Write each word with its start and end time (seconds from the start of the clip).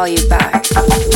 Call 0.00 0.08
you 0.08 0.28
back. 0.30 1.09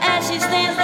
as 0.00 0.30
she 0.30 0.38
stands. 0.38 0.83